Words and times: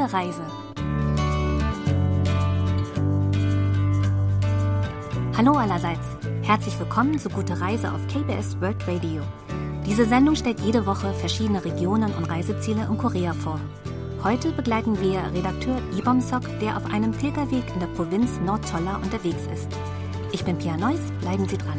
Gute 0.00 0.14
Reise. 0.14 0.42
Hallo 5.36 5.52
allerseits. 5.58 6.16
Herzlich 6.40 6.78
willkommen 6.78 7.18
zu 7.18 7.28
Gute 7.28 7.60
Reise 7.60 7.92
auf 7.92 8.00
KBS 8.08 8.58
World 8.62 8.88
Radio. 8.88 9.20
Diese 9.84 10.06
Sendung 10.06 10.36
stellt 10.36 10.60
jede 10.60 10.86
Woche 10.86 11.12
verschiedene 11.12 11.62
Regionen 11.62 12.14
und 12.14 12.30
Reiseziele 12.30 12.88
in 12.90 12.96
Korea 12.96 13.34
vor. 13.34 13.60
Heute 14.24 14.52
begleiten 14.52 14.98
wir 15.02 15.20
Redakteur 15.34 15.76
Ibom 15.94 16.22
Sok, 16.22 16.48
der 16.60 16.78
auf 16.78 16.86
einem 16.86 17.12
Pilgerweg 17.12 17.64
in 17.74 17.80
der 17.80 17.88
Provinz 17.88 18.40
Nordcholla 18.42 18.96
unterwegs 18.96 19.46
ist. 19.52 19.68
Ich 20.32 20.42
bin 20.44 20.56
Pia 20.56 20.78
Neuss, 20.78 21.12
bleiben 21.20 21.46
Sie 21.46 21.58
dran. 21.58 21.78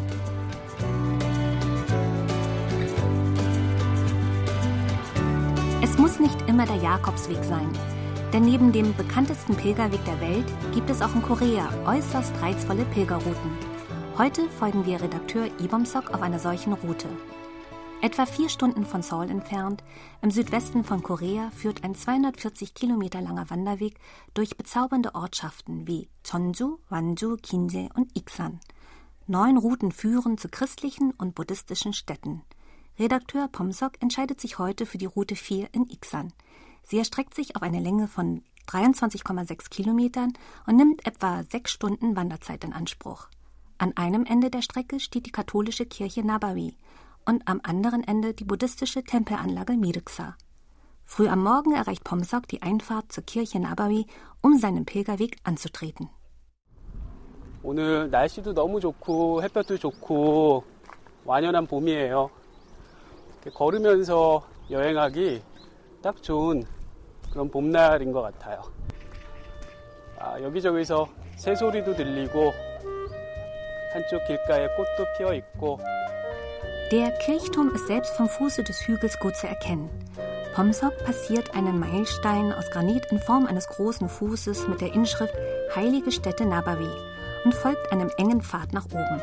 Es 5.82 5.98
muss 5.98 6.20
nicht 6.20 6.38
immer 6.48 6.68
der 6.68 6.78
Jakobsweg 6.78 7.44
sein. 7.44 7.70
Denn 8.34 8.46
neben 8.46 8.72
dem 8.72 8.96
bekanntesten 8.96 9.56
Pilgerweg 9.56 10.04
der 10.06 10.22
Welt 10.22 10.46
gibt 10.74 10.90
es 10.90 11.02
auch 11.02 11.14
in 11.14 11.22
Korea 11.22 11.70
äußerst 11.86 12.34
reizvolle 12.42 12.86
Pilgerrouten. 12.86 13.52
Heute 14.18 14.48
folgen 14.50 14.86
wir 14.86 15.02
Redakteur 15.02 15.48
Ibomsok 15.60 16.12
auf 16.14 16.22
einer 16.22 16.40
solchen 16.40 16.72
Route. 16.72 17.10
Etwa 18.02 18.26
vier 18.26 18.48
Stunden 18.48 18.86
von 18.86 19.02
Seoul 19.02 19.30
entfernt, 19.30 19.84
im 20.22 20.32
Südwesten 20.32 20.86
von 20.86 21.04
Korea, 21.04 21.52
führt 21.52 21.84
ein 21.84 21.94
240 21.94 22.74
Kilometer 22.74 23.20
langer 23.20 23.50
Wanderweg 23.50 24.00
durch 24.34 24.56
bezaubernde 24.56 25.14
Ortschaften 25.14 25.86
wie 25.86 26.08
Cheonju, 26.24 26.78
Wanju, 26.90 27.36
Kinje 27.44 27.90
und 27.96 28.18
Iksan. 28.18 28.62
Neun 29.28 29.58
Routen 29.58 29.92
führen 29.92 30.38
zu 30.38 30.48
christlichen 30.48 31.12
und 31.12 31.36
buddhistischen 31.36 31.94
Städten. 31.94 32.44
Redakteur 32.98 33.50
Pomsok 33.50 34.02
entscheidet 34.02 34.40
sich 34.40 34.58
heute 34.58 34.86
für 34.86 34.98
die 34.98 35.06
Route 35.06 35.36
4 35.36 35.70
in 35.74 35.90
Iksan. 35.90 36.34
Sie 36.91 36.99
erstreckt 36.99 37.35
sich 37.35 37.57
auf 37.57 37.63
eine 37.63 37.81
Länge 37.81 38.09
von 38.09 38.43
23,6 38.69 39.71
Kilometern 39.71 40.33
und 40.67 40.77
nimmt 40.77 41.07
etwa 41.07 41.43
sechs 41.45 41.73
Stunden 41.73 42.17
Wanderzeit 42.17 42.65
in 42.65 42.73
Anspruch. 42.73 43.29
An 43.79 43.97
einem 43.97 44.25
Ende 44.25 44.51
der 44.51 44.63
Strecke 44.63 45.01
steht 45.01 45.27
die 45.27 45.33
katholische 45.33 45.87
Kirche 45.87 46.25
Nabawi 46.25 46.77
und 47.25 47.47
am 47.47 47.61
anderen 47.63 48.03
Ende 48.03 48.35
die 48.35 48.45
buddhistische 48.45 49.05
Tempelanlage 49.05 49.75
Miriksa. 49.75 50.37
Früh 51.05 51.29
am 51.29 51.43
Morgen 51.43 51.73
erreicht 51.73 52.05
Pomsok 52.05 52.49
die 52.49 52.63
Einfahrt 52.63 53.13
zur 53.13 53.25
Kirche 53.25 53.61
Nabawi, 53.61 54.07
um 54.41 54.59
seinen 54.59 54.85
Pilgerweg 54.85 55.37
anzutreten. 55.45 56.09
오늘 57.63 58.09
날씨도 58.11 58.55
너무 58.55 58.79
좋고 58.79 59.43
햇볕도 59.43 59.77
좋고 59.79 60.63
완연한 61.25 61.67
봄이에요. 61.67 62.31
걸으면서 63.53 64.47
여행하기 64.71 65.43
딱 66.03 66.23
좋은 66.23 66.65
그런 67.31 67.51
봄날인 67.51 68.13
것 68.13 68.23
같아요. 68.23 68.63
아, 70.19 70.41
여기저기서 70.41 71.07
새소리도 71.37 71.95
들리고 71.95 72.53
한쪽 73.93 74.25
길가에 74.27 74.69
꽃도 74.69 75.07
피어 75.17 75.35
있고 75.35 75.79
Der 76.91 77.11
Kirchturm 77.19 77.75
ist 77.75 77.89
selbst 77.89 78.15
vom 78.15 78.29
Fuße 78.29 78.63
des 78.63 78.87
Hügels 78.87 79.19
gut 79.19 79.35
zu 79.37 79.49
erkennen. 79.49 79.91
Pomsok 80.55 80.97
passiert 81.05 81.55
einen 81.55 81.79
Meilenstein 81.79 82.53
aus 82.53 82.71
Granit 82.71 83.07
in 83.11 83.19
Form 83.19 83.47
eines 83.47 83.67
großen 83.67 84.09
Fußes 84.09 84.69
mit 84.69 84.81
der 84.81 84.95
Inschrift 84.95 85.35
Heilige 85.75 86.13
Stätte 86.13 86.47
Nabawi 86.47 86.89
und 87.45 87.55
folgt 87.55 87.93
einem 87.93 88.11
engen 88.17 88.41
Pfad 88.41 88.73
nach 88.73 88.87
oben. 88.87 89.21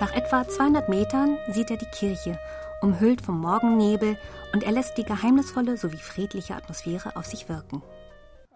Nach 0.00 0.12
etwa 0.14 0.48
200 0.48 0.88
Metern 0.88 1.38
sieht 1.50 1.70
er 1.70 1.76
die 1.76 1.90
Kirche, 1.92 2.38
umhüllt 2.82 3.20
vom 3.20 3.40
Morgennebel, 3.40 4.16
und 4.52 4.62
er 4.62 4.72
lässt 4.72 4.96
die 4.96 5.04
geheimnisvolle 5.04 5.76
sowie 5.76 5.96
friedliche 5.96 6.54
Atmosphäre 6.54 7.16
auf 7.16 7.26
sich 7.26 7.48
wirken. 7.48 7.82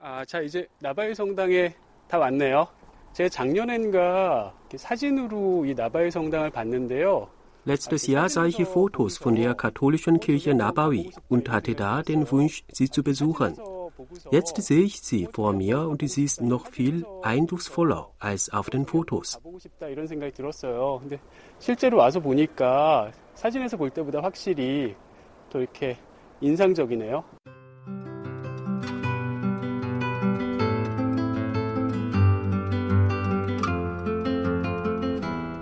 아, 0.00 0.24
자 0.24 0.40
이제 0.40 0.68
나바위 0.80 1.14
성당에 1.14 1.74
다 2.06 2.18
왔네요. 2.18 2.68
제가 3.14 3.28
작년엔가 3.28 4.52
사진으로 4.76 5.64
이 5.64 5.74
나바위 5.74 6.10
성당을 6.10 6.50
봤는데요. 6.50 7.28
Letztes 7.66 8.06
Jahr 8.06 8.28
sah 8.30 8.46
ich 8.46 8.64
Fotos 8.64 9.18
von 9.18 9.34
der 9.34 9.54
katholischen 9.54 10.20
Kirche 10.20 10.54
Nabawi 10.54 11.10
und 11.28 11.50
hatte 11.50 11.74
da 11.74 12.02
den 12.02 12.30
Wunsch, 12.30 12.64
sie 12.72 12.88
zu 12.88 13.02
besuchen. 13.02 13.56
Jetzt 14.30 14.60
sehe 14.62 14.82
ich 14.82 15.00
sie 15.00 15.28
vor 15.32 15.52
mir 15.52 15.88
und 15.88 16.08
sie 16.08 16.24
ist 16.24 16.40
noch 16.40 16.66
viel 16.66 17.04
eindrucksvoller 17.22 18.08
als 18.18 18.50
auf 18.50 18.70
den 18.70 18.86
Fotos. 18.86 19.38
실제로 21.58 21.98
와서 21.98 22.20
보니까 22.20 23.10
사진에서 23.34 23.76
볼 23.76 23.90
때보다 23.90 24.22
확실히 24.22 24.94
더 25.50 25.60
이렇게 25.60 25.96
인상적이네요. 26.40 27.24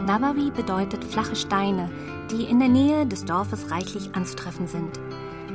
Nabawi 0.07 0.51
bedeutet 0.51 1.05
flache 1.05 1.35
Steine, 1.35 1.91
die 2.31 2.45
in 2.45 2.61
der 2.61 2.69
Nähe 2.69 3.07
des 3.07 3.25
Dorfes 3.25 3.71
reichlich 3.71 4.15
anzutreffen 4.15 4.67
sind. 4.67 5.01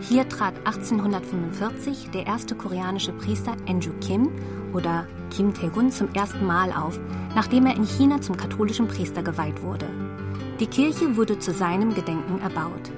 Hier 0.00 0.28
trat 0.28 0.54
1845 0.64 2.10
der 2.10 2.26
erste 2.26 2.54
koreanische 2.54 3.12
Priester 3.12 3.56
Enju 3.66 3.92
Kim 4.00 4.30
oder 4.72 5.06
Kim 5.30 5.54
Tae-gun 5.54 5.90
zum 5.90 6.12
ersten 6.12 6.44
Mal 6.44 6.70
auf, 6.70 7.00
nachdem 7.34 7.66
er 7.66 7.76
in 7.76 7.84
China 7.84 8.20
zum 8.20 8.36
katholischen 8.36 8.88
Priester 8.88 9.22
geweiht 9.22 9.62
wurde. 9.62 9.88
Die 10.60 10.66
Kirche 10.66 11.16
wurde 11.16 11.38
zu 11.38 11.52
seinem 11.52 11.94
Gedenken 11.94 12.40
erbaut. 12.40 12.92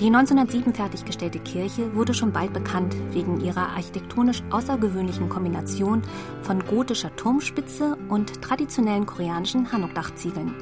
Die 0.00 0.06
1907 0.06 0.72
fertiggestellte 0.72 1.40
Kirche 1.40 1.94
wurde 1.94 2.14
schon 2.14 2.32
bald 2.32 2.54
bekannt 2.54 2.96
wegen 3.12 3.40
ihrer 3.40 3.68
architektonisch 3.68 4.42
außergewöhnlichen 4.50 5.28
Kombination 5.28 6.00
von 6.40 6.64
gotischer 6.64 7.14
Turmspitze 7.16 7.98
und 8.08 8.40
traditionellen 8.40 9.04
koreanischen 9.04 9.70
Hanok-Dachziegeln. 9.70 10.54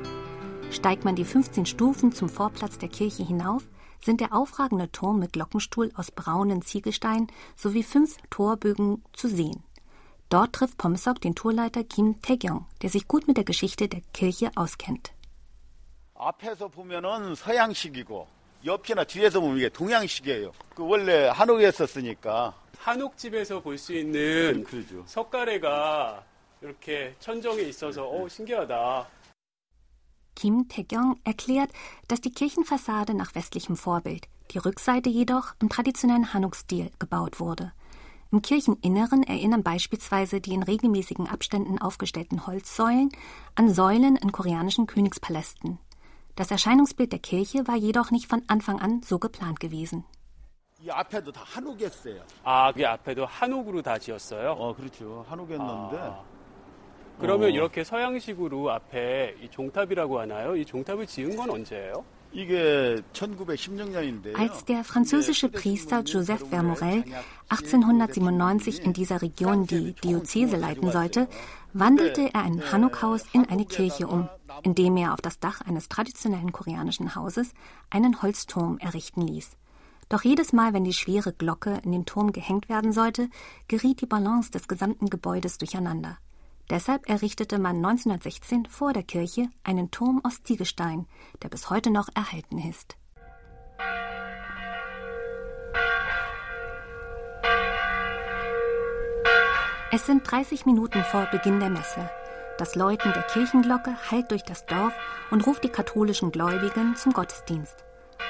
Steigt 0.72 1.04
man 1.04 1.14
die 1.14 1.24
15 1.24 1.66
Stufen 1.66 2.10
zum 2.12 2.28
Vorplatz 2.28 2.78
der 2.78 2.88
Kirche 2.88 3.22
hinauf, 3.22 3.62
sind 4.03 4.21
der 4.21 4.33
aufragende 4.33 4.91
Turm 4.91 5.19
mit 5.19 5.33
Glockenstuhl 5.33 5.91
aus 5.95 6.11
braunen 6.11 6.61
Ziegelstein 6.61 7.27
sowie 7.55 7.83
fünf 7.83 8.17
Torbögen 8.29 9.03
zu 9.13 9.27
sehen. 9.27 9.63
Dort 10.29 10.53
trifft 10.53 10.77
Pomsok 10.77 11.21
den 11.21 11.35
Tourleiter 11.35 11.83
Kim 11.83 12.21
Taegyong, 12.21 12.65
der 12.81 12.89
sich 12.89 13.07
gut 13.07 13.27
mit 13.27 13.37
der 13.37 13.43
Geschichte 13.43 13.87
der 13.87 14.01
Kirche 14.13 14.51
auskennt. 14.55 15.11
앞에서 16.15 16.67
보면은 16.69 17.35
서양식이고 17.35 18.27
옆이나 18.65 19.03
뒤에서 19.03 19.41
보면 19.41 19.57
이게 19.57 19.69
동양식이에요. 19.69 20.51
그 20.75 20.85
원래 20.87 21.27
한옥이었었으니까. 21.27 22.53
한옥집에서 22.79 23.61
볼 23.61 23.77
수 23.77 23.93
있는 23.93 24.63
그러죠. 24.63 25.03
석가래가 25.05 26.23
이렇게 26.61 27.13
천정에 27.19 27.61
있어서 27.63 28.07
어 28.09 28.27
신기하다. 28.27 29.07
Kim 30.37 30.67
Taegyong 30.67 31.19
erklärt, 31.23 31.71
dass 32.07 32.21
die 32.21 32.31
Kirchenfassade 32.31 33.13
nach 33.13 33.35
westlichem 33.35 33.75
Vorbild, 33.75 34.27
die 34.51 34.57
Rückseite 34.57 35.09
jedoch 35.09 35.53
im 35.61 35.69
traditionellen 35.69 36.33
Hanuk-Stil 36.33 36.91
gebaut 36.99 37.39
wurde. 37.39 37.71
Im 38.31 38.41
Kircheninneren 38.41 39.21
erinnern 39.23 39.61
beispielsweise 39.61 40.41
die 40.41 40.53
in 40.53 40.63
regelmäßigen 40.63 41.27
Abständen 41.27 41.79
aufgestellten 41.79 42.47
Holzsäulen 42.47 43.11
an 43.53 43.71
Säulen 43.71 44.15
in 44.15 44.31
koreanischen 44.31 44.87
Königspalästen. 44.87 45.77
Das 46.35 46.49
Erscheinungsbild 46.49 47.11
der 47.11 47.19
Kirche 47.19 47.67
war 47.67 47.75
jedoch 47.75 48.09
nicht 48.09 48.27
von 48.27 48.41
Anfang 48.47 48.79
an 48.79 49.03
so 49.03 49.19
geplant 49.19 49.59
gewesen. 49.59 50.03
이 50.83 50.89
앞에도 50.89 51.31
다 51.31 51.43
한옥이었어요. 51.45 52.21
아, 52.43 52.73
그 52.73 52.85
앞에도 52.85 53.25
한옥으로 53.25 53.81
다 53.81 53.97
지었어요? 53.97 54.51
어, 54.51 54.75
그렇죠. 54.75 55.25
한옥이었는데. 55.29 55.97
아. 55.97 56.23
그러면 57.19 57.49
어. 57.49 57.53
이렇게 57.53 57.83
서양식으로 57.83 58.71
앞에 58.71 59.35
이 59.41 59.49
종탑이라고 59.49 60.19
하나요? 60.19 60.55
이 60.55 60.65
종탑을 60.65 61.07
지은 61.07 61.35
건 61.35 61.49
언제예요? 61.49 62.03
이게 62.33 62.99
1916년인데요. 63.13 64.35
Als 64.35 64.65
der 64.65 64.83
französische 64.83 65.49
Priester 65.49 66.03
Joseph 66.03 66.43
Vermorel 66.49 67.03
1897 67.49 68.83
in 68.83 68.93
dieser 68.93 69.21
Region 69.21 69.67
die 69.67 69.93
Diözese 69.93 70.57
leiten 70.57 70.91
sollte, 70.91 71.27
wandelte 71.73 72.33
er 72.33 72.41
ein 72.41 72.71
Hanukhaus 72.71 73.23
in 73.33 73.47
eine 73.47 73.65
Kirche 73.65 74.07
um, 74.07 74.29
indem 74.63 74.97
er 74.97 75.13
auf 75.13 75.21
das 75.21 75.39
Dach 75.39 75.61
eines 75.61 75.89
traditionellen 75.89 76.51
koreanischen 76.51 77.15
Hauses 77.15 77.53
einen 77.91 78.21
Holzturm 78.21 78.79
errichten 78.79 79.21
ließ. 79.21 79.55
Doch 80.09 80.23
jedes 80.23 80.53
Mal, 80.53 80.73
wenn 80.73 80.83
die 80.83 80.93
schwere 80.93 81.33
Glocke 81.33 81.79
in 81.83 81.91
den 81.91 82.05
Turm 82.05 82.31
gehängt 82.31 82.67
werden 82.67 82.91
sollte, 82.91 83.29
geriet 83.67 84.01
die 84.01 84.05
Balance 84.05 84.51
des 84.51 84.67
gesamten 84.67 85.09
Gebäudes 85.09 85.57
durcheinander. 85.57 86.17
Deshalb 86.70 87.08
errichtete 87.08 87.58
man 87.58 87.76
1916 87.76 88.66
vor 88.66 88.92
der 88.92 89.02
Kirche 89.02 89.48
einen 89.64 89.90
Turm 89.90 90.20
aus 90.22 90.42
Ziegelstein, 90.42 91.06
der 91.42 91.48
bis 91.48 91.70
heute 91.70 91.90
noch 91.90 92.08
erhalten 92.14 92.58
ist. 92.58 92.96
Es 99.90 100.04
sind 100.04 100.30
30 100.30 100.66
Minuten 100.66 101.02
vor 101.04 101.26
Beginn 101.32 101.60
der 101.60 101.70
Messe. 101.70 102.10
Das 102.58 102.74
Läuten 102.74 103.12
der 103.14 103.22
Kirchenglocke 103.22 103.96
hallt 104.10 104.30
durch 104.30 104.42
das 104.42 104.66
Dorf 104.66 104.92
und 105.30 105.46
ruft 105.46 105.64
die 105.64 105.70
katholischen 105.70 106.30
Gläubigen 106.30 106.94
zum 106.96 107.14
Gottesdienst. 107.14 107.84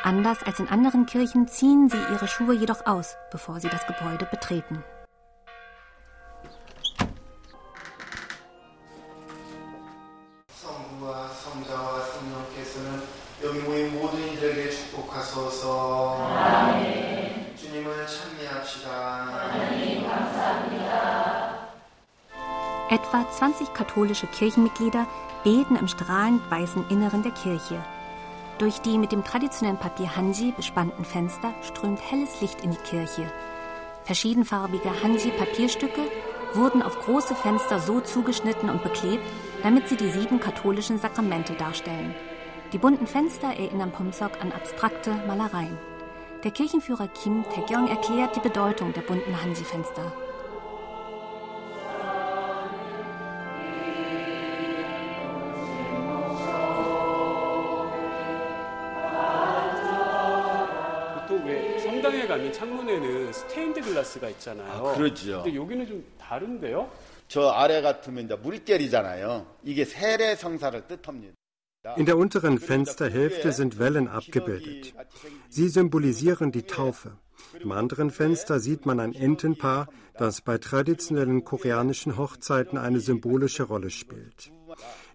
Anders 0.05 0.45
als 0.45 0.61
in 0.61 0.69
anderen 0.69 1.07
Kirchen 1.07 1.49
ziehen 1.49 1.89
sie 1.89 1.99
ihre 2.13 2.29
Schuhe 2.29 2.55
jedoch 2.55 2.87
aus, 2.87 3.17
bevor 3.33 3.59
sie 3.59 3.69
das 3.69 3.85
Gebäude 3.87 4.27
betreten. 4.27 4.85
축복하소서. 15.38 16.28
아멘. 16.36 17.56
주님을 17.56 18.08
찬미합시다. 18.08 18.90
하나님 18.90 20.08
감사합니다. 20.08 21.54
Etwa 22.90 23.26
20 23.32 23.74
katholische 23.74 24.28
Kirchenmitglieder 24.28 25.08
beten 25.44 25.76
im 25.76 25.88
strahlend 25.88 26.42
weißen 26.50 26.86
Inneren 26.90 27.24
der 27.24 27.32
Kirche. 27.32 27.84
Durch 28.58 28.80
die 28.80 28.98
mit 28.98 29.12
dem 29.12 29.24
traditionellen 29.24 29.80
Papier 29.80 30.16
Hanji 30.16 30.52
bespannten 30.52 31.06
Fenster 31.06 31.54
strömt 31.62 32.00
helles 32.00 32.42
Licht 32.42 32.62
in 32.62 32.72
die 32.72 32.78
Kirche. 32.78 33.32
Verschiedenfarbige 34.04 35.02
Hanji-Papierstücke 35.02 36.02
wurden 36.54 36.84
auf 36.84 37.00
große 37.00 37.36
Fenster 37.36 37.80
so 37.80 38.00
zugeschnitten 38.00 38.70
und 38.70 38.84
beklebt, 38.84 39.24
damit 39.64 39.88
sie 39.90 39.98
die 39.98 40.12
sieben 40.12 40.40
katholischen 40.40 41.00
Sakramente 41.00 41.54
darstellen. 41.54 42.14
Die 42.73 42.79
bunten 42.79 43.07
Fenster 43.07 43.49
erinnern 43.49 43.91
Pomsok 43.91 44.43
an 44.43 44.53
abstrakte 44.53 45.11
Malereien. 45.27 45.79
Der 46.45 46.51
Kirchenführer 46.51 47.09
Kim 47.09 47.43
Taekyong 47.45 47.89
erklärt 47.89 48.37
die 48.37 48.41
Bedeutung 48.41 48.93
der 48.93 49.01
bunten 49.01 49.43
Hansi-Fenster. 49.43 50.13
성당에 61.83 62.27
가면 62.27 62.53
창문에는 62.53 63.33
스테인드 63.33 63.81
글라스가 63.81 64.29
있잖아요. 64.31 64.89
아, 64.89 64.95
그렇죠. 64.95 65.43
근데 65.43 65.57
여기는 65.57 65.87
좀 65.87 66.05
다른데요? 66.19 66.91
저 67.29 67.49
아래 67.49 67.81
같으면 67.81 68.27
이제 68.27 68.37
물결이잖아요. 68.37 69.47
이게 69.65 69.85
세례 69.85 70.35
성사를 70.35 70.87
뜻합니다. 70.87 71.38
In 71.98 72.06
der 72.06 72.18
unteren 72.18 72.60
Fensterhälfte 72.60 73.52
sind 73.52 73.78
Wellen 73.78 74.08
abgebildet. 74.08 74.94
Sie 75.50 75.68
symbolisieren 75.68 76.54
die 76.54 76.64
Taufe. 76.64 77.18
Im 77.60 77.74
anderen 77.74 78.10
Fenster 78.10 78.62
sieht 78.62 78.86
man 78.86 79.02
ein 79.02 79.14
Entenpaar, 79.14 79.90
das 80.18 80.40
bei 80.40 80.58
traditionellen 80.58 81.44
koreanischen 81.44 82.18
Hochzeiten 82.18 82.78
eine 82.78 83.02
symbolische 83.02 83.64
Rolle 83.64 83.90
spielt. 83.90 84.50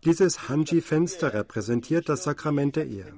Dieses 0.05 0.49
Hanji-Fenster 0.51 1.33
repräsentiert 1.33 2.09
das 2.11 2.25
Sakrament 2.25 2.77
der 2.77 2.87
Ehe. 2.87 3.15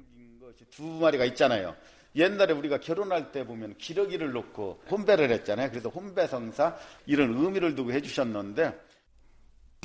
두 0.70 0.84
마리가 0.84 1.24
있잖아요. 1.24 1.74
옛날에 2.14 2.52
우리가 2.52 2.78
결혼할 2.78 3.32
때 3.32 3.44
보면 3.44 3.76
기러기를 3.76 4.30
놓고 4.30 4.82
혼배를 4.88 5.30
했잖아요. 5.30 5.70
그래서 5.70 5.88
혼배성사 5.88 6.76
이런 7.06 7.34
의미를 7.36 7.74
두고 7.74 7.92
해주셨는데 7.92 8.83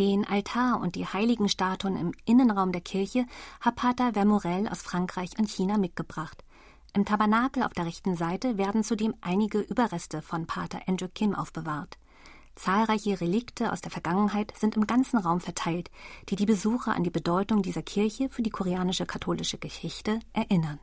den 0.00 0.26
Altar 0.26 0.80
und 0.80 0.94
die 0.94 1.06
Heiligenstatuen 1.06 1.94
im 1.94 2.12
Innenraum 2.24 2.72
der 2.72 2.80
Kirche 2.80 3.26
hat 3.60 3.76
Pater 3.76 4.14
Vermorel 4.14 4.66
aus 4.66 4.80
Frankreich 4.80 5.38
und 5.38 5.50
China 5.50 5.76
mitgebracht. 5.76 6.42
Im 6.94 7.04
Tabernakel 7.04 7.64
auf 7.64 7.74
der 7.74 7.84
rechten 7.84 8.16
Seite 8.16 8.56
werden 8.56 8.82
zudem 8.82 9.14
einige 9.20 9.58
Überreste 9.60 10.22
von 10.22 10.46
Pater 10.46 10.80
Andrew 10.86 11.08
Kim 11.14 11.34
aufbewahrt. 11.34 11.98
Zahlreiche 12.54 13.20
Relikte 13.20 13.72
aus 13.72 13.82
der 13.82 13.90
Vergangenheit 13.90 14.54
sind 14.56 14.74
im 14.74 14.86
ganzen 14.86 15.18
Raum 15.18 15.42
verteilt, 15.42 15.90
die 16.30 16.36
die 16.36 16.46
Besucher 16.46 16.94
an 16.94 17.04
die 17.04 17.10
Bedeutung 17.10 17.60
dieser 17.60 17.82
Kirche 17.82 18.30
für 18.30 18.40
die 18.40 18.48
koreanische 18.48 19.04
katholische 19.04 19.58
Geschichte 19.58 20.20
erinnern. 20.32 20.78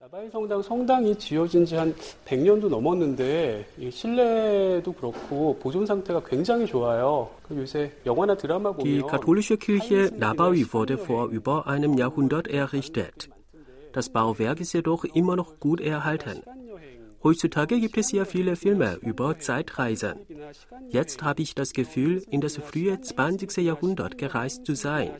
나바이 0.00 0.30
성당 0.30 0.62
성당이 0.62 1.18
지어진 1.18 1.64
지 1.66 1.74
한 1.74 1.92
100년도 2.26 2.68
넘었는데 2.68 3.66
실내도 3.90 4.92
그렇고 4.92 5.58
보존 5.58 5.84
상태가 5.84 6.22
굉장히 6.22 6.64
좋아요. 6.64 7.28
요새 7.50 7.90
영화나 8.06 8.36
드라마 8.36 8.70
보면 8.70 8.84
Die 8.84 9.02
katholische 9.02 9.56
Kirche 9.56 10.12
Nabawi 10.16 10.64
wurde 10.72 10.96
vor 10.96 11.30
über 11.32 11.66
einem 11.66 11.98
Jahrhundert 11.98 12.46
errichtet. 12.46 13.28
Das 13.92 14.08
Bauwerk 14.10 14.60
ist 14.60 14.74
jedoch 14.74 15.04
immer 15.04 15.34
noch 15.34 15.58
gut 15.58 15.80
erhalten. 15.80 16.42
Heutzutage 17.24 17.80
gibt 17.80 17.98
es 17.98 18.08
sehr 18.08 18.26
viele 18.26 18.54
Filme 18.54 18.98
über 19.02 19.40
Zeitreisen. 19.40 20.20
Jetzt 20.88 21.24
habe 21.24 21.42
ich 21.42 21.56
das 21.56 21.72
Gefühl, 21.72 22.22
in 22.30 22.40
das 22.40 22.58
frühe 22.58 23.00
20. 23.00 23.56
Jahrhundert 23.56 24.18
gereist 24.18 24.66
zu 24.66 24.76
sein, 24.76 25.10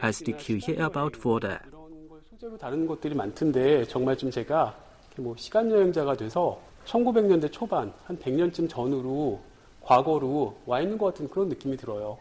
als 0.00 0.24
die 0.24 0.32
Kirche 0.32 0.74
erbaut 0.74 1.24
wurde. 1.24 1.60
소재로 2.40 2.56
다른 2.56 2.86
것들이 2.86 3.14
많던데 3.14 3.84
정말 3.84 4.16
좀 4.16 4.30
제가 4.30 4.76
뭐 5.16 5.34
시간 5.36 5.70
여행자가 5.70 6.16
돼서 6.16 6.58
1900년대 6.84 7.50
초반 7.52 7.92
한 8.04 8.18
100년쯤 8.18 8.68
전으로 8.68 9.40
과거로 9.82 10.56
와 10.66 10.80
있는 10.80 10.98
것 10.98 11.06
같은 11.06 11.28
그런 11.28 11.48
느낌이 11.48 11.76
들어요. 11.76 12.18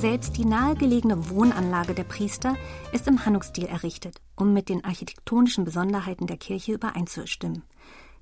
Selbst 0.00 0.34
die 0.34 0.46
nahegelegene 0.46 1.28
Wohnanlage 1.28 1.94
der 1.94 2.04
Priester 2.04 2.56
ist 2.92 3.06
im 3.06 3.26
Hanuk-Stil 3.26 3.66
errichtet, 3.66 4.16
um 4.34 4.54
mit 4.54 4.70
den 4.70 4.82
architektonischen 4.82 5.64
Besonderheiten 5.66 6.26
der 6.26 6.38
Kirche 6.38 6.72
übereinzustimmen. 6.72 7.64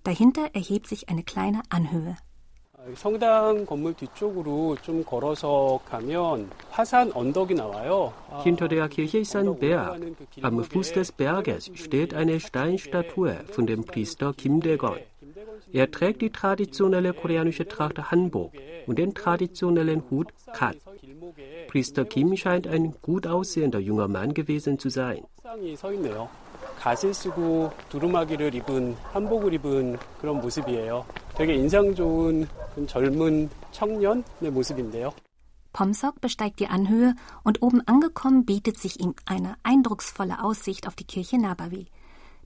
Dahinter 0.03 0.51
erhebt 0.55 0.89
sich 0.89 1.09
eine 1.09 1.23
kleine 1.23 1.63
Anhöhe. 1.69 2.17
Hinter 8.45 8.69
der 8.69 8.89
Kirche 8.89 9.19
ist 9.19 9.37
ein 9.37 9.59
Berg. 9.59 10.01
Am 10.43 10.65
Fuß 10.65 10.93
des 10.93 11.13
Berges 11.13 11.71
steht 11.75 12.15
eine 12.15 12.41
Steinstatue 12.41 13.37
von 13.51 13.67
dem 13.67 13.85
Priester 13.85 14.33
Kim 14.33 14.61
Dae-gon. 14.61 14.99
Er 15.73 15.91
trägt 15.91 16.23
die 16.23 16.31
traditionelle 16.31 17.13
koreanische 17.13 17.69
Tracht 17.69 18.11
Hanbok 18.11 18.53
und 18.87 18.99
den 18.99 19.13
traditionellen 19.13 20.03
Hut 20.11 20.29
Kat. 20.53 20.77
Priester 21.69 22.05
Kim 22.07 22.37
scheint 22.37 22.67
ein 22.67 22.95
gut 23.03 23.27
aussehender 23.27 23.81
junger 23.81 24.09
Mann 24.09 24.33
gewesen 24.33 24.79
zu 24.79 24.89
sein. 24.89 25.25
갓을 26.79 27.13
쓰고 27.13 27.71
두루마기를 27.89 28.55
입은 28.55 28.95
한복을 29.13 29.53
입은 29.55 29.99
그런 30.21 30.41
모습이에요. 30.41 31.05
되게 31.35 31.55
인상 31.55 31.95
좋은 31.95 32.47
젊은 32.87 33.49
청년의 33.73 34.51
모습인데요. 34.51 35.13
Pomsok 35.73 36.21
besteigt 36.21 36.59
die 36.59 36.69
Anhöhe 36.69 37.15
und 37.45 37.63
oben 37.63 37.87
angekommen 37.87 38.45
bietet 38.45 38.79
sich 38.79 38.99
ihm 38.99 39.15
eine 39.27 39.55
eindrucksvolle 39.63 40.43
Aussicht 40.43 40.89
auf 40.89 40.97
die 40.97 41.05
Kirche 41.05 41.39
Nabawi. 41.39 41.87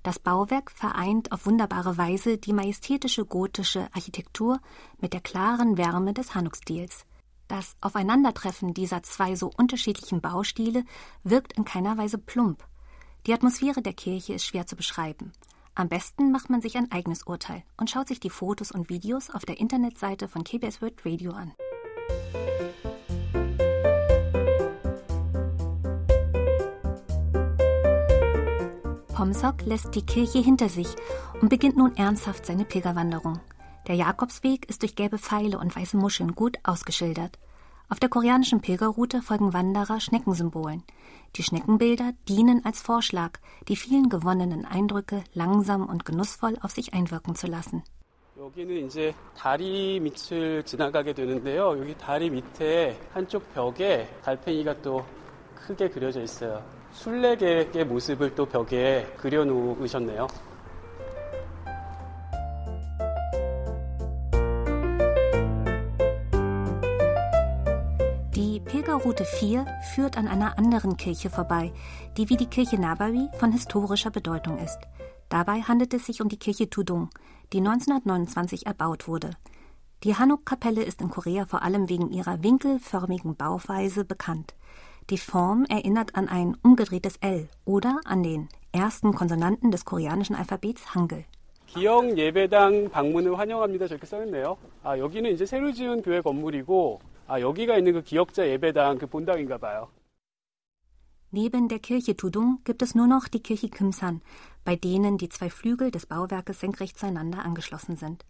Das 0.02 0.18
Bauwerk 0.18 0.70
vereint 0.70 1.30
auf 1.30 1.46
wunderbare 1.46 1.96
Weise 1.96 2.36
die 2.36 2.52
majestätische 2.52 3.24
gotische 3.24 3.88
Architektur 3.94 4.60
mit 5.00 5.12
der 5.12 5.20
klaren 5.20 5.78
Wärme 5.78 6.12
des 6.12 6.34
Hanuk-Stils. 6.34 7.04
Das 7.46 7.76
Aufeinandertreffen 7.80 8.74
dieser 8.74 9.02
zwei 9.02 9.36
so 9.36 9.50
unterschiedlichen 9.56 10.20
Baustile 10.20 10.84
wirkt 11.22 11.52
in 11.52 11.64
keiner 11.64 11.96
Weise 11.96 12.18
plump. 12.18 12.64
Die 13.26 13.32
Atmosphäre 13.32 13.80
der 13.80 13.92
Kirche 13.92 14.34
ist 14.34 14.44
schwer 14.44 14.66
zu 14.66 14.74
beschreiben. 14.74 15.32
Am 15.79 15.89
besten 15.89 16.31
macht 16.31 16.49
man 16.49 16.59
sich 16.59 16.75
ein 16.75 16.91
eigenes 16.91 17.21
Urteil 17.21 17.61
und 17.77 17.91
schaut 17.91 18.07
sich 18.07 18.19
die 18.19 18.31
Fotos 18.31 18.71
und 18.71 18.89
Videos 18.89 19.29
auf 19.29 19.45
der 19.45 19.59
Internetseite 19.59 20.27
von 20.27 20.43
KBS 20.43 20.81
World 20.81 21.05
Radio 21.05 21.33
an. 21.33 21.53
Pomsok 29.13 29.61
lässt 29.67 29.93
die 29.93 30.03
Kirche 30.03 30.39
hinter 30.39 30.67
sich 30.67 30.87
und 31.41 31.49
beginnt 31.49 31.77
nun 31.77 31.95
ernsthaft 31.95 32.47
seine 32.47 32.65
Pilgerwanderung. 32.65 33.39
Der 33.85 33.93
Jakobsweg 33.93 34.67
ist 34.67 34.81
durch 34.81 34.95
gelbe 34.95 35.19
Pfeile 35.19 35.59
und 35.59 35.75
weiße 35.75 35.95
Muscheln 35.95 36.33
gut 36.33 36.57
ausgeschildert. 36.63 37.37
Auf 37.88 38.00
der 38.00 38.08
koreanischen 38.08 38.60
Pilgerroute 38.60 39.20
folgen 39.20 39.52
Wanderer 39.52 40.00
Schneckensymbolen. 40.00 40.82
Die 41.36 41.42
Schneckenbilder 41.42 42.12
dienen 42.28 42.64
als 42.64 42.80
Vorschlag, 42.80 43.38
die 43.68 43.76
vielen 43.76 44.08
gewonnenen 44.08 44.64
Eindrücke 44.64 45.24
langsam 45.34 45.86
und 45.86 46.04
genussvoll 46.04 46.56
auf 46.62 46.70
sich 46.70 46.94
einwirken 46.94 47.34
zu 47.34 47.46
lassen. 47.46 47.82
여기는 48.38 48.86
이제 48.86 49.14
다리 49.36 50.00
밑을 50.00 50.62
지나가게 50.64 51.12
되는데요. 51.12 51.78
여기 51.78 51.94
다리 51.98 52.30
밑에 52.30 52.98
한쪽 53.12 53.52
벽에 53.52 54.08
달팽이가 54.24 54.80
또 54.80 55.04
크게 55.54 55.90
그려져 55.90 56.22
있어요. 56.22 56.64
순례객의 56.92 57.84
모습을 57.84 58.34
또 58.34 58.46
벽에 58.46 59.06
그려 59.18 59.44
놓으셨네요. 59.44 60.26
Pilgerroute 69.06 69.24
4 69.24 69.64
führt 69.94 70.16
an 70.16 70.26
einer 70.26 70.58
anderen 70.58 70.96
Kirche 70.96 71.30
vorbei, 71.30 71.72
die 72.16 72.28
wie 72.28 72.36
die 72.36 72.46
Kirche 72.46 72.80
Nabawi 72.80 73.28
von 73.38 73.52
historischer 73.52 74.10
Bedeutung 74.10 74.58
ist. 74.58 74.78
Dabei 75.28 75.60
handelt 75.60 75.94
es 75.94 76.06
sich 76.06 76.20
um 76.20 76.28
die 76.28 76.36
Kirche 76.36 76.68
Tudong, 76.68 77.08
die 77.52 77.58
1929 77.58 78.66
erbaut 78.66 79.06
wurde. 79.06 79.30
Die 80.02 80.16
Hanuk-Kapelle 80.16 80.82
ist 80.82 81.00
in 81.00 81.10
Korea 81.10 81.46
vor 81.46 81.62
allem 81.62 81.88
wegen 81.88 82.10
ihrer 82.10 82.42
winkelförmigen 82.42 83.36
Bauweise 83.36 84.04
bekannt. 84.04 84.54
Die 85.10 85.18
Form 85.18 85.64
erinnert 85.66 86.16
an 86.16 86.28
ein 86.28 86.56
umgedrehtes 86.64 87.18
L 87.20 87.48
oder 87.64 88.00
an 88.04 88.24
den 88.24 88.48
ersten 88.72 89.14
Konsonanten 89.14 89.70
des 89.70 89.84
koreanischen 89.84 90.34
Alphabets 90.34 90.92
Hangul. 90.92 91.24
기영 91.68 92.18
예배당 92.18 92.90
방문을 92.90 93.38
환영합니다. 93.38 93.86
저렇게 93.86 94.06
써있네요. 94.06 94.58
아, 94.82 94.98
여기는 94.98 95.30
이제 95.30 95.46
새로 95.46 95.72
지은 95.72 96.02
교회 96.02 96.20
건물이고, 96.20 97.00
아, 97.26 97.40
여기가 97.40 97.78
있는 97.78 97.94
그 97.94 98.02
기억자 98.02 98.46
예배당 98.46 98.98
그 98.98 99.06
본당인가 99.06 99.58
봐요. 99.58 99.88
Neben 101.34 101.68
der 101.68 101.78
Kirche 101.78 102.14
Tudung 102.14 102.60
gibt 102.64 102.82
es 102.82 102.94
nur 102.94 103.06
noch 103.06 103.26
die 103.26 103.42
Kirche 103.42 103.70
Kimsan, 103.70 104.20
bei 104.64 104.76
denen 104.76 105.16
die 105.16 105.30
zwei 105.30 105.48
Flügel 105.48 105.90
des 105.90 106.04
Bauwerkes 106.04 106.60
senkrecht 106.60 106.98
zueinander 106.98 107.42
angeschlossen 107.42 107.96
sind. 107.96 108.26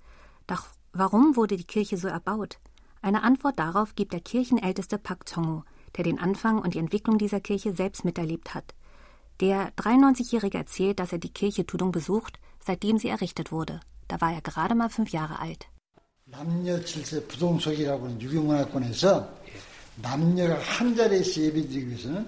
Doch 0.47 0.67
warum 0.93 1.35
wurde 1.35 1.57
die 1.57 1.67
Kirche 1.67 1.97
so 1.97 2.07
erbaut? 2.07 2.61
Eine 3.01 3.25
Antwort 3.25 3.59
darauf 3.59 3.97
gibt 3.97 4.13
der 4.13 4.21
Kirchenälteste 4.21 4.99
Pak 4.99 5.27
Tongo, 5.27 5.65
der 5.97 6.05
den 6.05 6.21
Anfang 6.21 6.61
und 6.61 6.75
die 6.75 6.79
Entwicklung 6.79 7.19
dieser 7.19 7.41
Kirche 7.41 7.75
selbst 7.75 8.05
miterlebt 8.05 8.55
hat. 8.55 8.75
Der 9.41 9.75
93-Jährige 9.75 10.59
erzählt, 10.59 11.01
dass 11.01 11.13
er 11.13 11.19
die 11.19 11.33
Kirche 11.33 11.67
Tudung 11.67 11.91
besucht, 11.91 12.39
seitdem 12.61 12.99
sie 12.99 13.09
errichtet 13.09 13.51
wurde. 13.51 13.81
Da 14.07 14.21
war 14.21 14.33
er 14.33 14.43
gerade 14.43 14.77
mal 14.77 14.91
fünf 14.91 15.11
Jahre 15.11 15.41
alt. 15.41 15.67
남녀 16.27 16.83
칠세 16.83 17.27
부동석이라고 17.27 18.07
하는 18.07 18.21
유교문화권에서 18.21 19.29
남녀가 19.97 20.59
한 20.59 20.97
자리에서 20.97 21.41
예배드리기 21.43 21.89
위해서는 21.89 22.27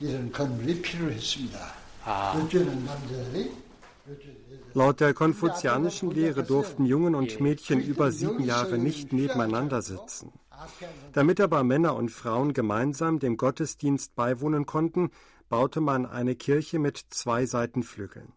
이런 0.00 0.30
건물이 0.30 0.82
필요했습니다. 0.82 1.74
아. 2.04 2.38
요즘은 2.38 2.84
남자들이 2.84 3.66
Laut 4.74 5.00
der 5.00 5.14
konfuzianischen 5.14 6.10
Lehre 6.12 6.44
durften 6.44 6.84
Jungen 6.86 7.14
und 7.14 7.40
Mädchen 7.40 7.80
über 7.80 8.12
sieben 8.12 8.44
Jahre 8.44 8.78
nicht 8.78 9.12
nebeneinander 9.12 9.82
sitzen. 9.82 10.32
Damit 11.12 11.40
aber 11.40 11.64
Männer 11.64 11.96
und 11.96 12.10
Frauen 12.10 12.52
gemeinsam 12.52 13.18
dem 13.18 13.36
Gottesdienst 13.36 14.14
beiwohnen 14.14 14.66
konnten, 14.66 15.10
baute 15.48 15.80
man 15.80 16.06
eine 16.06 16.36
Kirche 16.36 16.78
mit 16.78 17.02
zwei 17.10 17.46
Seitenflügeln. 17.46 18.32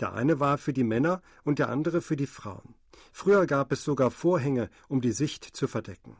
Der 0.00 0.12
eine 0.14 0.40
war 0.40 0.58
für 0.58 0.72
die 0.72 0.84
Männer 0.84 1.22
und 1.44 1.58
der 1.58 1.68
andere 1.68 2.00
für 2.00 2.16
die 2.16 2.26
Frauen. 2.26 2.74
Früher 3.21 3.47
gab 3.47 3.73
es 3.73 3.83
sogar 3.83 4.11
Vorhänge, 4.11 4.69
um 4.87 5.01
die 5.01 5.11
Sicht 5.11 5.43
zu 5.43 5.67
verdecken. 5.67 6.15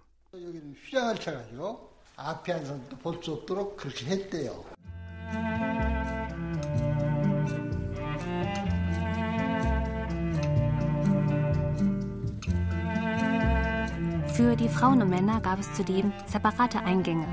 Für 14.34 14.58
die 14.58 14.68
Frauen 14.68 15.02
und 15.02 15.10
Männer 15.10 15.40
gab 15.40 15.60
es 15.60 15.74
zudem 15.76 16.12
separate 16.26 16.80
Eingänge. 16.80 17.28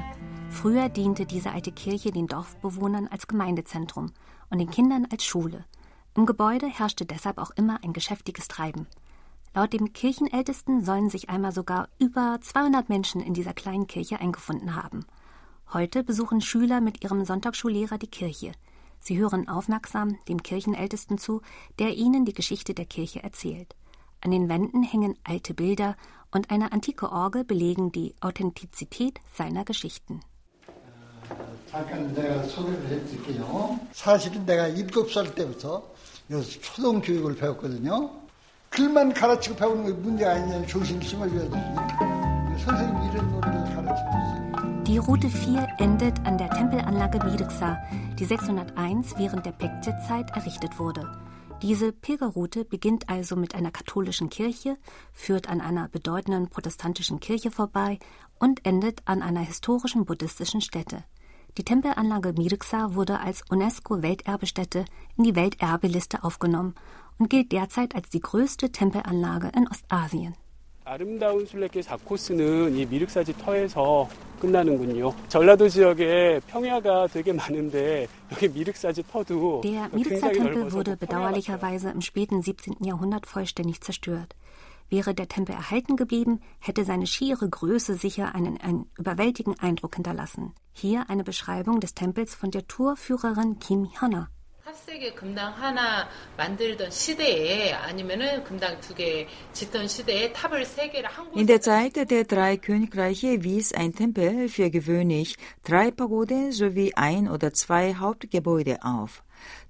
Früher 0.49 0.88
diente 0.88 1.26
diese 1.26 1.50
alte 1.50 1.73
Kirche 1.73 2.12
den 2.12 2.28
Dorfbewohnern 2.28 3.08
als 3.08 3.26
Gemeindezentrum 3.26 4.12
und 4.49 4.58
den 4.58 4.70
Kindern 4.70 5.08
als 5.11 5.25
Schule. 5.25 5.64
Im 6.14 6.25
Gebäude 6.25 6.68
herrschte 6.68 7.04
deshalb 7.04 7.38
auch 7.38 7.50
immer 7.56 7.82
ein 7.82 7.92
geschäftiges 7.92 8.46
Treiben. 8.46 8.87
Laut 9.55 9.74
dem 9.74 9.91
Kirchenältesten 9.91 10.83
sollen 10.83 11.10
sich 11.10 11.29
einmal 11.29 11.51
sogar 11.51 11.89
über 12.00 12.39
200 12.41 12.88
Menschen 12.89 13.21
in 13.21 13.33
dieser 13.33 13.53
kleinen 13.53 13.88
Kirche 13.88 14.19
eingefunden 14.19 14.75
haben. 14.75 15.05
Heute 15.74 16.03
besuchen 16.03 16.41
Schüler 16.41 16.81
mit 16.81 17.03
ihrem 17.03 17.25
Sonntagsschullehrer 17.25 17.98
die 17.98 18.07
Kirche. 18.07 18.53
Sie 19.00 19.17
hören 19.17 19.50
aufmerksam 19.50 20.17
dem 20.27 20.41
Kirchenältesten 20.43 21.17
zu, 21.17 21.41
der 21.79 21.95
ihnen 21.95 22.24
die 22.24 22.33
Geschichte 22.33 22.74
der 22.74 22.86
Kirche 22.86 23.24
erzählt. 23.24 23.75
An 24.21 24.31
den 24.31 24.48
Wänden 24.50 24.83
hängen 24.83 25.17
alte 25.24 25.53
Bilder 25.53 25.95
und 26.31 26.51
eine 26.51 26.71
antike 26.71 27.12
Orgel 27.12 27.43
belegen 27.43 27.91
die 27.91 28.15
Authentizität 28.21 29.19
seiner 29.33 29.65
Geschichten. 29.65 30.21
잠깐 31.71 32.13
내가 32.13 32.43
소개를 32.43 32.86
해드릴게요. 32.88 33.79
사실은 33.93 34.45
내가 34.45 34.67
일곱 34.67 35.12
살 35.12 35.33
때부터 35.33 35.83
여기서 36.29 36.60
초등 36.60 37.01
교육을 37.01 37.36
배웠거든요. 37.36 38.12
글만 38.75 39.13
가르치고 39.13 39.55
배우는 39.55 39.86
게 39.86 39.93
문제가 39.93 40.31
아니냐 40.31 40.65
조심심을 40.65 41.29
줘야지. 41.29 42.63
선생님 42.63 43.12
이런 43.12 43.31
노래를 43.31 43.63
가르치고 43.75 44.10
있어요. 44.10 44.83
Die 44.86 44.98
Route 44.98 45.29
4 45.29 45.67
endet 45.79 46.19
an 46.25 46.38
der 46.38 46.50
Tempelanlage 46.50 47.19
Mideksa, 47.24 47.77
die 48.17 48.25
601 48.25 49.17
während 49.17 49.45
der 49.45 49.51
Pekje-Zeit 49.51 50.31
errichtet 50.36 50.79
wurde. 50.79 51.07
Diese 51.62 51.91
Pilgerroute 51.91 52.65
beginnt 52.65 53.07
also 53.07 53.36
mit 53.36 53.53
einer 53.53 53.71
katholischen 53.71 54.29
Kirche, 54.29 54.77
führt 55.13 55.48
an 55.48 55.62
einer 55.62 55.88
bedeutenden 55.89 56.50
protestantischen 56.50 57.19
Kirche 57.19 57.51
vorbei 57.51 58.00
und 58.39 58.65
endet 58.65 59.01
an 59.05 59.21
einer 59.21 59.41
historischen 59.41 60.05
buddhistischen 60.05 60.62
Stätte. 60.62 61.03
Die 61.57 61.63
Tempelanlage 61.63 62.33
Miriksa 62.33 62.95
wurde 62.95 63.19
als 63.19 63.43
UNESCO-Welterbestätte 63.50 64.86
in 65.17 65.24
die 65.25 65.36
Welterbeliste 65.36 66.24
aufgenommen 66.24 66.74
und 67.17 67.29
gilt 67.29 67.51
derzeit 67.51 67.95
als 67.95 68.10
die 68.10 68.19
größte 68.19 68.71
Tempelanlage 68.71 69.51
in 69.55 69.67
Ostasien. 69.67 70.36
아름다운 70.83 71.45
순례길 71.45 71.83
4코스는 71.83 72.75
이 72.75 72.86
미륵사지 72.88 73.38
터에서 73.38 74.10
끝나는군요. 74.39 75.13
전라도 75.27 75.69
지역에 75.69 76.41
평야가 76.48 77.07
되게 77.07 77.31
많은데 77.31 78.07
여기 78.31 78.50
미륵사지 78.50 79.03
터도 79.03 79.62
Der 79.62 79.88
Miriksa-Tempel 79.93 80.71
wurde 80.74 80.98
bedauerlicherweise 80.98 81.91
im 81.91 82.01
späten 82.01 82.41
17. 82.41 82.83
Jahrhundert 82.83 83.27
vollständig 83.27 83.81
zerstört. 83.81 84.36
Wäre 84.89 85.13
der 85.13 85.29
Tempel 85.29 85.55
erhalten 85.55 85.95
geblieben, 85.95 86.41
hätte 86.60 86.83
seine 86.83 87.07
schiere 87.07 87.48
Größe 87.48 87.93
sicher 87.93 88.36
einen, 88.36 88.60
einen 88.60 88.89
überwältigenden 88.98 89.62
Eindruck 89.62 89.95
hinterlassen. 89.95 90.53
Hier 90.74 91.10
eine 91.10 91.24
Beschreibung 91.24 91.79
des 91.79 91.93
Tempels 91.93 92.36
von 92.36 92.51
der 92.51 92.67
Tourführerin 92.67 93.60
Kim 93.60 93.88
Hyuna. 94.01 94.29
탑색의 94.65 95.15
금당 95.15 95.53
하나 95.53 96.07
만들던 96.38 96.91
시대에 96.91 97.74
아니면은 97.74 98.43
금당 98.43 98.79
두 98.79 98.93
개 98.93 99.27
짓던 99.53 99.88
시대에 99.88 100.31
탑을 100.33 100.65
세 100.65 100.89
개를 100.89 101.10
한 101.10 101.27
In 101.36 101.48
der 101.48 101.60
Zeit 101.62 101.95
der 101.95 102.24
drei 102.25 102.57
Königreiche 102.57 103.43
wies 103.43 103.74
ein 103.74 103.93
Tempel 103.93 104.48
für 104.50 104.69
gewöhnlich 104.69 105.36
drei 105.63 105.91
Pagoden 105.91 106.51
sowie 106.51 106.93
ein 106.95 107.27
oder 107.27 107.53
zwei 107.53 107.95
Hauptgebäude 107.95 108.79
auf. 108.83 109.24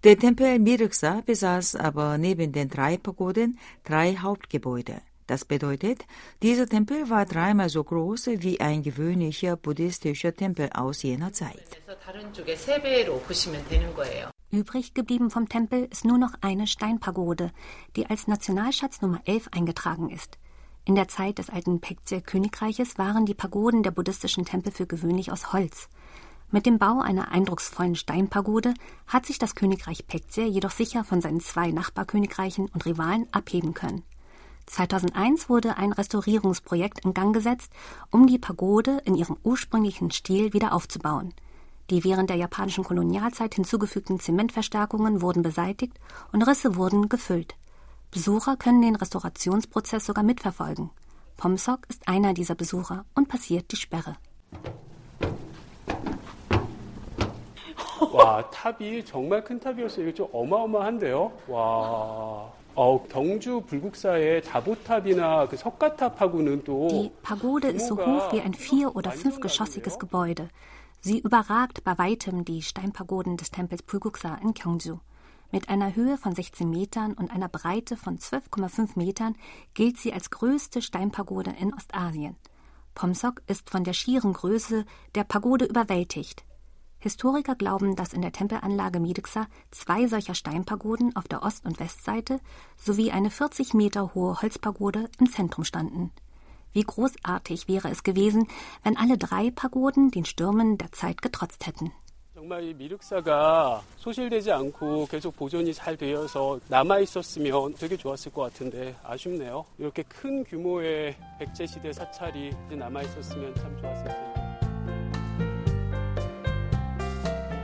Der 0.03 0.17
Tempel 0.17 0.59
Miriksa 0.59 1.21
besaß 1.25 1.75
aber 1.77 2.17
neben 2.17 2.51
den 2.51 2.69
drei 2.69 2.97
Pagoden 2.97 3.57
drei 3.83 4.17
Hauptgebäude. 4.17 5.01
Das 5.27 5.45
bedeutet, 5.45 6.03
dieser 6.43 6.67
Tempel 6.67 7.09
war 7.09 7.25
dreimal 7.25 7.69
so 7.69 7.83
groß 7.85 8.27
wie 8.43 8.59
ein 8.59 8.83
gewöhnlicher 8.83 9.55
buddhistischer 9.55 10.35
Tempel 10.35 10.69
aus 10.73 11.03
jener 11.03 11.31
Zeit. 11.31 11.63
Übrig 14.56 14.94
geblieben 14.94 15.28
vom 15.28 15.50
Tempel 15.50 15.84
ist 15.84 16.06
nur 16.06 16.16
noch 16.16 16.32
eine 16.40 16.66
Steinpagode, 16.66 17.52
die 17.94 18.06
als 18.06 18.26
Nationalschatz 18.26 19.02
Nummer 19.02 19.20
11 19.26 19.48
eingetragen 19.52 20.08
ist. 20.08 20.38
In 20.86 20.94
der 20.94 21.08
Zeit 21.08 21.36
des 21.36 21.50
alten 21.50 21.82
Pekje-Königreiches 21.82 22.96
waren 22.96 23.26
die 23.26 23.34
Pagoden 23.34 23.82
der 23.82 23.90
buddhistischen 23.90 24.46
Tempel 24.46 24.72
für 24.72 24.86
gewöhnlich 24.86 25.30
aus 25.30 25.52
Holz. 25.52 25.90
Mit 26.50 26.64
dem 26.64 26.78
Bau 26.78 27.00
einer 27.02 27.32
eindrucksvollen 27.32 27.96
Steinpagode 27.96 28.72
hat 29.06 29.26
sich 29.26 29.38
das 29.38 29.56
Königreich 29.56 30.06
Pekje 30.06 30.46
jedoch 30.46 30.70
sicher 30.70 31.04
von 31.04 31.20
seinen 31.20 31.40
zwei 31.40 31.70
Nachbarkönigreichen 31.70 32.70
und 32.72 32.86
Rivalen 32.86 33.26
abheben 33.32 33.74
können. 33.74 34.04
2001 34.64 35.50
wurde 35.50 35.76
ein 35.76 35.92
Restaurierungsprojekt 35.92 37.04
in 37.04 37.12
Gang 37.12 37.34
gesetzt, 37.34 37.70
um 38.10 38.26
die 38.26 38.38
Pagode 38.38 39.02
in 39.04 39.16
ihrem 39.16 39.36
ursprünglichen 39.42 40.10
Stil 40.12 40.54
wieder 40.54 40.72
aufzubauen– 40.72 41.34
die 41.89 42.03
während 42.03 42.29
der 42.29 42.37
japanischen 42.37 42.83
Kolonialzeit 42.83 43.55
hinzugefügten 43.55 44.19
Zementverstärkungen 44.19 45.21
wurden 45.21 45.43
beseitigt 45.43 45.99
und 46.31 46.41
Risse 46.43 46.75
wurden 46.75 47.09
gefüllt. 47.09 47.55
Besucher 48.11 48.57
können 48.57 48.81
den 48.81 48.95
Restaurationsprozess 48.95 50.05
sogar 50.05 50.23
mitverfolgen. 50.23 50.89
Pomsok 51.37 51.81
ist 51.89 52.07
einer 52.07 52.33
dieser 52.33 52.55
Besucher 52.55 53.05
und 53.15 53.27
passiert 53.27 53.71
die 53.71 53.77
Sperre. 53.77 54.15
와, 58.13 58.49
탑이 58.49 59.05
정말 59.05 59.43
큰 59.43 59.59
탑이었어요. 59.59 60.07
이거 60.07 60.13
좀 60.13 60.27
어마어마한데요. 60.33 61.31
와. 61.47 62.51
어, 62.73 63.05
경주 63.09 63.61
불국사의 63.61 64.43
다보탑이나 64.43 65.47
그 65.47 65.57
석가탑하고는 65.57 66.63
또 66.63 66.87
Die 66.87 67.11
Pagode 67.21 67.67
ist 67.67 67.87
so 67.87 67.97
hoch 67.97 68.31
wie 68.31 68.41
ein 68.41 68.53
vier- 68.53 68.95
oder 68.95 69.11
fünfgeschossiges 69.11 69.99
Gebäude. 69.99 70.49
Sie 71.00 71.20
überragt 71.20 71.84
bei 71.84 71.96
weitem 71.98 72.44
die 72.44 72.62
Steinpagoden 72.62 73.36
des 73.36 73.50
Tempels 73.50 73.82
Pulguksa 73.82 74.34
in 74.36 74.54
Gyeongju. 74.54 74.98
Mit 75.52 75.68
einer 75.68 75.94
Höhe 75.94 76.18
von 76.18 76.34
16 76.34 76.68
Metern 76.68 77.12
und 77.12 77.30
einer 77.30 77.48
Breite 77.48 77.96
von 77.96 78.18
12,5 78.18 78.90
Metern 78.96 79.36
gilt 79.74 79.98
sie 79.98 80.12
als 80.12 80.30
größte 80.30 80.82
Steinpagode 80.82 81.54
in 81.60 81.72
Ostasien. 81.72 82.36
Pomsok 82.94 83.42
ist 83.46 83.70
von 83.70 83.84
der 83.84 83.92
schieren 83.92 84.32
Größe 84.32 84.84
der 85.14 85.24
Pagode 85.24 85.66
überwältigt. 85.66 86.44
Historiker 86.98 87.54
glauben, 87.54 87.94
dass 87.94 88.12
in 88.12 88.22
der 88.22 88.32
Tempelanlage 88.32 88.98
Mideksa 88.98 89.46
zwei 89.70 90.08
solcher 90.08 90.34
Steinpagoden 90.34 91.14
auf 91.14 91.28
der 91.28 91.42
Ost- 91.42 91.66
und 91.66 91.78
Westseite 91.78 92.40
sowie 92.76 93.12
eine 93.12 93.30
40 93.30 93.74
Meter 93.74 94.14
hohe 94.14 94.40
Holzpagode 94.40 95.08
im 95.20 95.30
Zentrum 95.30 95.64
standen. 95.64 96.10
Wie 96.75 96.83
großartig 96.83 97.67
wäre 97.67 97.89
es 97.89 98.03
gewesen, 98.03 98.47
wenn 98.83 98.97
alle 98.97 99.17
drei 99.17 99.51
Pagoden 99.51 100.11
den 100.11 100.25
Stürmen 100.25 100.77
der 100.77 100.91
Zeit 100.91 101.21
getrotzt 101.21 101.67
hätten. 101.67 101.91
정말 102.33 102.63
이 102.63 102.73
미륵사가 102.73 103.83
소실되지 103.97 104.51
않고 104.51 105.05
계속 105.05 105.35
보존이 105.35 105.73
잘 105.73 105.95
되어서 105.95 106.59
남아 106.69 106.99
있었으면 106.99 107.75
되게 107.75 107.95
좋았을 107.95 108.31
것 108.31 108.41
같은데 108.43 108.95
아쉽네요. 109.03 109.63
이렇게 109.77 110.01
큰 110.03 110.43
규모의 110.45 111.15
백제 111.37 111.67
시대 111.67 111.93
사찰이 111.93 112.51
남아 112.71 113.03
있었으면 113.03 113.53
참 113.55 113.77
좋았을 113.77 114.05
텐데. 114.05 114.41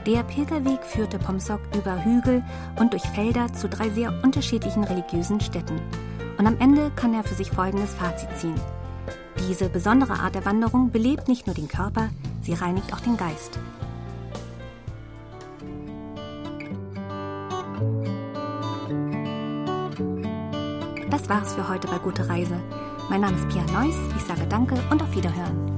Der 0.04 0.22
Pilgerweg 0.22 0.84
führte 0.84 1.18
Pomsok 1.18 1.60
über 1.74 2.02
Hügel 2.04 2.44
und 2.78 2.92
durch 2.92 3.02
Felder 3.08 3.52
zu 3.52 3.68
drei 3.68 3.90
sehr 3.90 4.12
unterschiedlichen 4.22 4.84
religiösen 4.84 5.40
Städten. 5.40 5.80
Und 6.38 6.46
am 6.46 6.56
Ende 6.60 6.90
kann 6.92 7.14
er 7.14 7.24
für 7.24 7.34
sich 7.34 7.50
folgendes 7.50 7.94
Fazit 7.94 8.28
ziehen. 8.38 8.54
Diese 9.49 9.67
besondere 9.67 10.13
Art 10.13 10.35
der 10.35 10.45
Wanderung 10.45 10.91
belebt 10.91 11.27
nicht 11.27 11.47
nur 11.47 11.55
den 11.55 11.67
Körper, 11.67 12.09
sie 12.41 12.53
reinigt 12.53 12.93
auch 12.93 13.01
den 13.01 13.17
Geist. 13.17 13.59
Das 21.09 21.29
war's 21.29 21.53
für 21.53 21.67
heute 21.67 21.87
bei 21.87 21.99
Gute 21.99 22.27
Reise. 22.27 22.57
Mein 23.09 23.21
Name 23.21 23.37
ist 23.37 23.49
Pia 23.49 23.63
Neuss, 23.73 23.95
ich 24.15 24.23
sage 24.23 24.47
Danke 24.47 24.75
und 24.89 25.01
auf 25.01 25.13
Wiederhören. 25.13 25.73